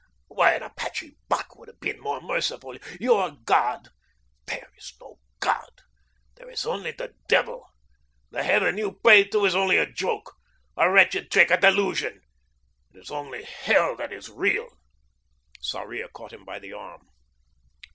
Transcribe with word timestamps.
Why, 0.29 0.53
an 0.55 0.63
Apache 0.63 1.15
buck 1.29 1.55
would 1.57 1.67
have 1.67 1.79
been 1.79 1.99
more 1.99 2.19
merciful. 2.21 2.75
Your 2.99 3.37
God! 3.45 3.89
There 4.47 4.67
is 4.75 4.95
no 4.99 5.19
God. 5.39 5.81
There 6.37 6.49
is 6.49 6.65
only 6.65 6.89
the 6.89 7.13
Devil. 7.27 7.67
The 8.31 8.41
Heaven 8.41 8.79
you 8.79 8.93
pray 9.03 9.25
to 9.25 9.45
is 9.45 9.53
only 9.53 9.77
a 9.77 9.85
joke, 9.85 10.37
a 10.75 10.89
wretched 10.89 11.29
trick, 11.29 11.51
a 11.51 11.57
delusion. 11.57 12.19
It 12.91 12.97
is 12.97 13.11
only 13.11 13.43
Hell 13.43 13.95
that 13.97 14.11
is 14.11 14.27
real." 14.27 14.69
Sarria 15.61 16.09
caught 16.11 16.33
him 16.33 16.45
by 16.45 16.57
the 16.57 16.73
arm. 16.73 17.07